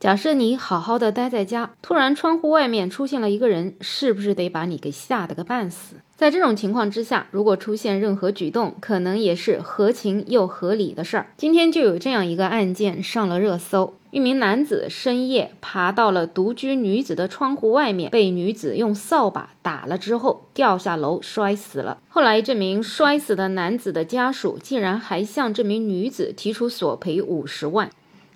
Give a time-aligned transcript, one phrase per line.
[0.00, 5.96] 假设你好好的待在家，突然窗户外面出现了一个人，是不是得把你给吓得个半死？
[6.16, 11.26] 在这种情况之下，如果出现任何举动，可能也是合情又合理的事儿。
[11.36, 21.98] 今天就有这样一个案件上了热搜：一名男子深夜爬到了独居女子的窗户外面，被女子用扫把打了之后掉下楼摔死了。
[22.08, 27.90] 后来，这名摔死的男子的家属竟然还向这名女子提出索赔五十万。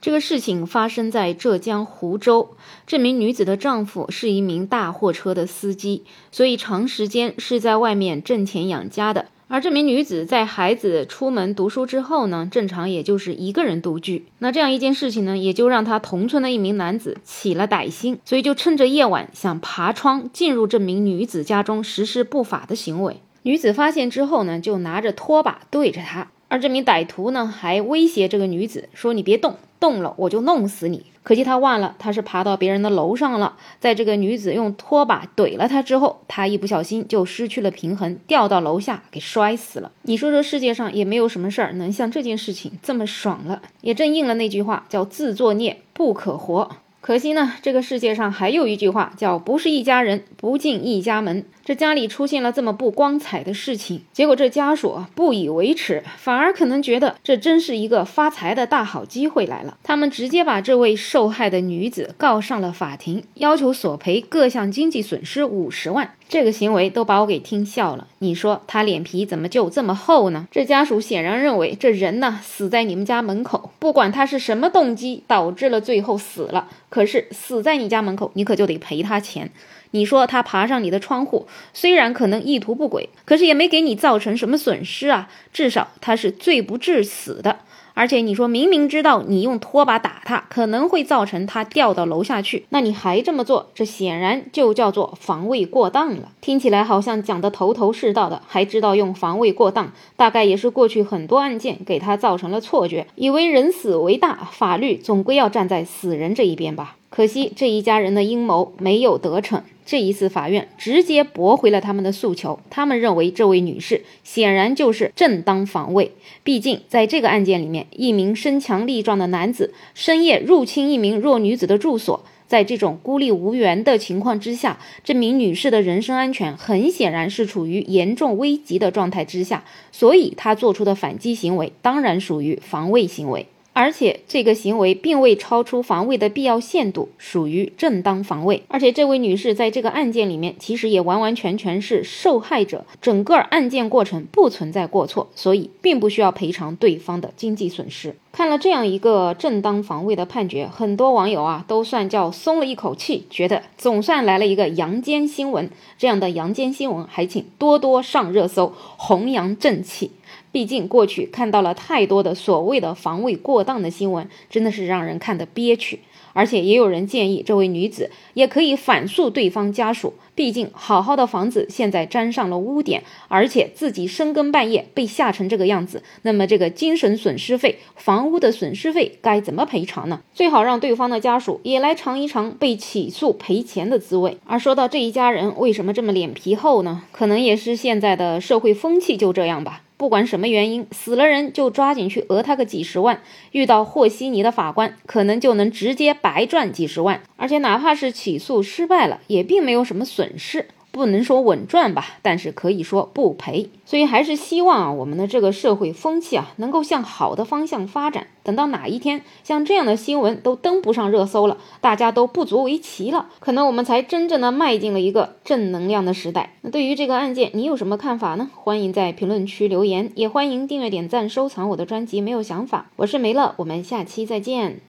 [0.00, 2.56] 这个事情发生在浙江湖州。
[2.86, 9.26] 这名女子的丈夫是一名大货车的司机，所以长时间是在外面挣钱养家的。
[9.48, 14.24] 而这名女子在孩子出门读书之后呢，正常也就是一个人独居。
[14.38, 23.16] 那这样一件事情呢，也就让她同村的一名男子起了歹心，所以就趁着夜晚想爬窗进入这名女子家中实施不法的行为。
[23.42, 31.06] 女子发现之后呢，就拿着拖把对着她，而这名歹徒呢，还威胁这个女子说：“你别动。”动了我就弄死你！
[31.22, 33.56] 可惜他忘了，他是爬到别人的楼上了。
[33.78, 39.90] 在这个女子用拖把怼了他之后，他一不小心就失去了平衡，掉到楼下给摔死了。
[40.02, 46.70] 你说这世界上也没有什么事儿能像这件事情这么爽了，也正应了那句话，叫自作孽不可活。
[47.00, 51.44] 可惜呢，这个世界上还有一句话叫不是一家人不进一家门。
[51.70, 59.78] 这家里出现了这么不光彩的事情，结果这家属不以为耻，反而可能觉得这真是一个发财的大好机会来了。
[59.84, 66.10] 他们直接把这位受害的女子告上了法庭，要求索赔各项经济损失五十万。
[66.28, 68.08] 这个行为都把我给听笑了。
[68.18, 70.48] 你说他脸皮怎么就这么厚呢？
[70.50, 79.52] 这家属显然认为这人呢死在你们家门口，不管他是什么动机导致了最后死了，可是死在你家门口，你可就得赔他钱。
[79.92, 87.58] 你说他爬上你的窗户，虽然可能意图不轨，可是也没给你造成什么损失啊，至少他是罪不至死的。
[87.92, 96.30] 而且你说明明知道你用拖把打他可能会造成他掉到楼下去，那你还这么做，这显然就叫做防卫过当了。
[96.40, 106.96] 听起来好像讲的头头是道的，还知道用防卫过当，大概也是过去很多案件给他造成了错觉，以为人死为大，法律总归要站在死人这一边吧。
[107.20, 109.62] 可惜这一家人的阴谋没有得逞。
[109.84, 112.58] 这一次，法院直接驳回了他们的诉求。
[112.70, 116.12] 他们认为这位女士显然就是正当防卫。
[116.42, 133.44] 毕竟，在这个案件里面，一名身强力壮的男子深夜入侵一名弱女子的住所，在这种孤立无援的情况之下，这名女士的人身安全很显然是处于严重危急的状态之下，所以她做出的反击行为当然属于防卫行为。
[133.72, 138.62] 而且这个行为并未超出防卫的必要限度，属于正当防卫。
[138.68, 148.16] 而且这位女士在这个案件里面，其实也完完全全是受害者，整个案件过程不存在过错，所以并不需要赔偿对方的经济损失。
[148.32, 155.68] 看了这样一个正当防卫的判决，很多网友啊都算叫松了一口气，觉得总算来了一个阳间新闻。
[155.98, 160.12] 这样的阳间新闻，还请多多上热搜，弘扬正气。
[160.52, 166.00] 毕竟过去看到了太多的所谓的防卫过当的新闻，真的是让人看得憋屈。
[166.32, 170.14] 而且也有人建议，这位女子也可以反诉对方家属。
[170.36, 177.80] 毕竟好好的房子现在沾上了污点，而且自己深更半夜被吓成这个样子，那么这个精神损失费、
[178.20, 180.20] 房屋的损失费该怎么赔偿呢？
[180.34, 184.36] 最好让对方的家属也来尝一尝被起诉赔钱的滋味。
[184.44, 187.04] 而说到这一家人为什么这么脸皮厚呢？
[187.12, 189.84] 可能也是现在的社会风气就这样吧。
[189.96, 193.22] 不管什么原因，死了人就抓紧去讹他个几十万。
[193.52, 197.22] 遇到和稀泥的法官，可能就能直接白赚几十万。
[197.36, 200.66] 而且哪怕是起诉失败了，也并没有什么损失。
[200.92, 203.70] 不能说稳赚吧，但是可以说不赔。
[203.84, 208.26] 所以还是希望啊，我们的这个社会风气啊，能够向好的方向发展。
[208.42, 216.54] 等到哪一天像这样的新闻都登不上热搜了，大家都不足为奇了，可能我们才真正的迈进了一个正能量的时代。
[216.62, 218.50] 那对于这个案件，你有什么看法呢？
[218.54, 222.20] 欢迎在评论区留言，也欢迎订阅、点赞、收藏我的专辑。
[222.20, 224.80] 没有想法，我是梅乐，我们下期再见。